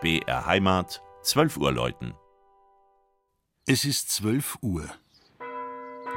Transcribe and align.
BR 0.00 0.46
Heimat, 0.46 1.02
12 1.22 1.58
Uhr 1.58 1.72
läuten. 1.72 2.14
Es 3.66 3.84
ist 3.84 4.10
12 4.12 4.56
Uhr. 4.62 4.88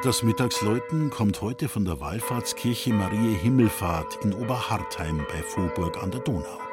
Das 0.04 0.23
Mittagsläuten 0.23 1.09
kommt 1.09 1.41
heute 1.41 1.68
von 1.68 1.84
der 1.84 2.00
Wallfahrtskirche 2.00 2.93
Marie 2.93 3.36
Himmelfahrt 3.36 4.23
in 4.23 4.34
Oberhartheim 4.34 5.25
bei 5.27 5.43
Vohburg 5.43 6.02
an 6.02 6.11
der 6.11 6.21
Donau. 6.21 6.73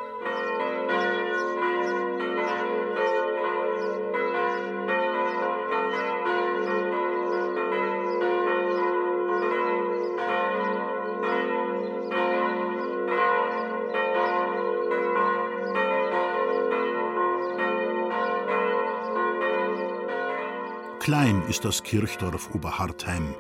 Klein 21.01 21.43
ist 21.49 21.65
das 21.65 21.83
Kirchdorf 21.83 22.55
Oberhartheim. 22.55 23.35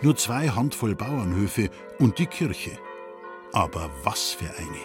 Nur 0.00 0.16
zwei 0.16 0.48
Handvoll 0.48 0.94
Bauernhöfe 0.94 1.68
und 1.98 2.18
die 2.18 2.26
Kirche. 2.26 2.78
Aber 3.52 3.90
was 4.02 4.30
für 4.30 4.48
eine! 4.48 4.80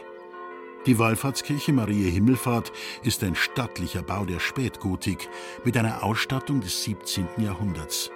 Die 0.86 1.00
Wallfahrtskirche 1.00 1.72
Marie 1.72 2.10
Himmelfahrt 2.12 2.74
ist 3.02 3.24
ein 3.24 3.34
stattlicher 3.34 4.04
Bau 4.04 4.26
der 4.26 4.42
Spätgotik 4.42 5.30
mit 5.64 5.78
einer 5.78 6.04
Ausstattung 6.04 6.60
des 6.60 6.84
17. 6.84 7.28
Jahrhunderts. 7.38 8.12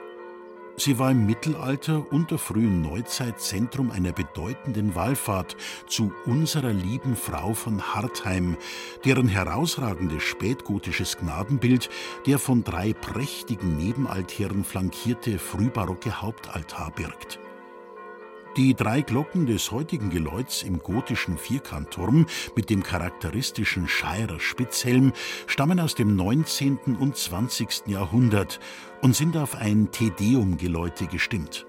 Sie 0.78 0.98
war 0.98 1.12
im 1.12 1.26
Mittelalter 1.26 2.12
und 2.12 2.32
der 2.32 2.38
frühen 2.38 2.82
Neuzeit 2.82 3.40
Zentrum 3.40 3.92
einer 3.92 4.14
bedeutenden 4.14 4.96
Wallfahrt 4.96 5.56
zu 5.88 6.12
unserer 6.26 6.74
lieben 6.74 7.16
Frau 7.16 7.54
von 7.54 7.82
Hartheim, 7.94 8.58
deren 9.06 9.28
herausragendes 9.28 10.24
spätgotisches 10.24 11.18
Gnadenbild 11.18 11.90
der 12.26 12.40
von 12.40 12.64
drei 12.64 12.94
prächtigen 12.94 13.78
Nebenaltären 13.78 14.64
flankierte 14.64 15.38
frühbarocke 15.38 16.22
Hauptaltar 16.22 16.92
birgt. 16.92 17.40
Die 18.58 18.74
drei 18.74 19.02
Glocken 19.02 19.46
des 19.46 19.72
heutigen 19.72 20.10
Geläuts 20.10 20.62
im 20.64 20.80
gotischen 20.80 21.38
Vierkantturm 21.38 22.26
mit 22.54 22.70
dem 22.70 22.84
charakteristischen 22.84 23.88
Scheirer 23.88 24.42
Spitzhelm 24.42 25.14
stammen 25.48 25.80
aus 25.80 25.96
dem 25.96 26.18
19. 26.18 26.98
und 27.00 27.16
20. 27.16 27.84
Jahrhundert 27.88 28.60
und 29.02 29.16
sind 29.16 29.38
auf 29.38 29.56
ein 29.56 29.92
Tedeum-Geläute 29.92 31.08
gestimmt. 31.08 31.66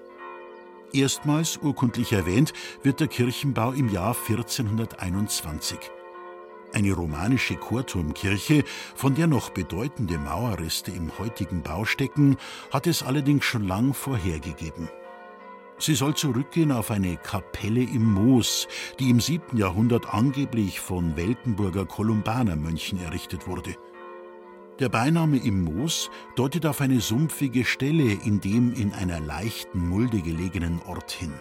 Erstmals 0.93 1.57
urkundlich 1.59 2.13
erwähnt 2.13 2.53
wird 2.83 2.99
der 2.99 3.07
Kirchenbau 3.07 3.71
im 3.71 3.89
Jahr 3.89 4.17
1421. 4.17 5.79
Eine 6.73 6.95
romanische 6.95 7.55
Chorturmkirche, 7.55 8.65
von 8.97 9.15
der 9.15 9.29
noch 9.29 9.51
bedeutende 9.51 10.19
Mauerreste 10.19 10.91
im 10.91 11.17
heutigen 11.19 11.63
Bau 11.63 11.85
stecken, 11.85 12.39
hat 12.73 12.89
es 12.89 13.05
allerdings 13.05 13.45
schon 13.45 13.69
lang 13.69 13.95
vorhergegeben. 13.95 14.89
Sie 15.83 15.97
soll 15.97 16.15
zurückgehen 16.15 16.71
auf 16.71 16.93
eine 16.93 17.17
Kapelle 17.17 17.83
im 17.83 18.13
Moos, 18.13 18.69
die 19.01 19.11
im 19.11 19.19
7. 19.19 19.59
Jahrhundert 19.59 20.15
angeblich 20.15 20.79
von 20.79 21.17
Weltenburger 21.17 21.87
Kolumbanermönchen 21.87 23.03
errichtet 23.03 23.49
wurde. 23.49 23.75
Der 24.79 24.89
Beiname 24.89 25.39
im 25.39 25.65
Moos 25.65 26.09
deutet 26.37 26.67
auf 26.67 26.81
eine 26.81 27.01
sumpfige 27.01 27.65
Stelle 27.65 28.13
in 28.13 28.41
dem 28.41 28.73
in 28.75 28.93
einer 28.93 29.19
leichten 29.19 29.89
Mulde 29.89 30.21
gelegenen 30.21 30.81
Ort 30.87 31.11
hin. 31.11 31.33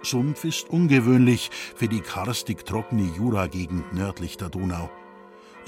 Sumpf 0.00 0.44
ist 0.44 0.70
ungewöhnlich 0.70 1.50
für 1.74 1.88
die 1.88 2.02
karstig 2.02 2.66
trockene 2.66 3.10
Juragegend 3.16 3.92
nördlich 3.92 4.36
der 4.36 4.48
Donau. 4.48 4.88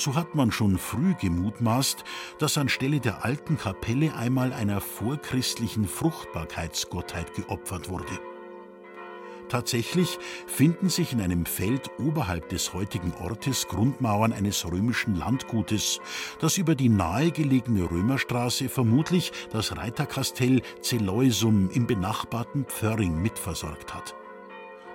So 0.00 0.14
hat 0.14 0.36
man 0.36 0.52
schon 0.52 0.78
früh 0.78 1.14
gemutmaßt, 1.20 2.04
dass 2.38 2.56
anstelle 2.56 3.00
der 3.00 3.25
alten 3.25 3.59
Kapelle 3.59 4.14
einmal 4.14 4.53
einer 4.53 4.81
vorchristlichen 4.81 5.88
Fruchtbarkeitsgottheit 5.88 7.34
geopfert 7.34 7.88
wurde. 7.88 8.20
Tatsächlich 9.48 10.19
finden 10.47 10.88
sich 10.88 11.12
in 11.12 11.20
einem 11.20 11.47
Feld 11.47 11.91
oberhalb 11.98 12.48
des 12.50 12.75
heutigen 12.75 13.12
Ortes 13.14 13.66
Grundmauern 13.66 14.32
eines 14.32 14.70
römischen 14.70 15.16
Landgutes, 15.16 16.00
das 16.38 16.59
über 16.59 16.76
die 16.76 16.91
nahegelegene 16.91 17.91
Römerstraße 17.91 18.69
vermutlich 18.69 19.32
das 19.50 19.76
Reiterkastell 19.76 20.62
Zeleusum 20.80 21.70
im 21.70 21.86
benachbarten 21.88 22.66
Pförring 22.66 23.20
mitversorgt 23.20 23.94
hat. 23.94 24.15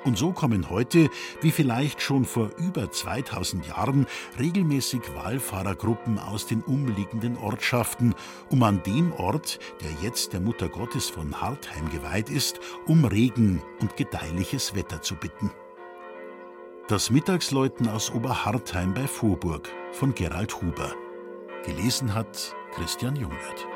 Und 0.06 0.18
so 0.18 0.31
kommen 0.31 0.69
heute, 0.69 1.09
wie 1.41 1.52
vielleicht 1.52 2.02
schon 2.02 2.25
vor 2.25 2.50
über 2.58 2.91
2000 2.91 3.68
Jahren, 3.68 4.06
regelmäßig 4.38 5.02
Wallfahrergruppen 5.16 6.19
aus 6.19 6.46
den 6.46 6.62
umliegenden 6.62 7.38
Ortschaften, 7.38 8.14
um 8.50 8.64
an 8.64 8.84
dem 8.84 9.14
Ort, 9.14 9.59
der 9.81 9.91
jetzt 10.02 10.34
der 10.34 10.41
Mutter 10.41 10.68
Gottes 10.68 11.09
von 11.09 11.40
Hartheim 11.40 11.90
geweiht 11.90 12.30
ist, 12.30 12.59
um 12.86 13.06
Regen 13.06 13.62
und 13.80 13.96
gedeihliches 13.96 14.75
Wetter 14.75 15.02
zu 15.02 15.16
bitten. 15.16 15.52
Das 16.90 17.09
Mittagsläuten 17.09 17.88
aus 17.88 18.12
Oberhartheim 18.12 18.94
bei 18.94 19.08
Vorburg 19.08 19.70
von 19.94 20.14
Gerald 20.14 20.62
Huber. 20.62 20.94
Gelesen 21.66 22.14
hat 22.14 22.53
Christian 22.75 23.16
Jungert. 23.16 23.72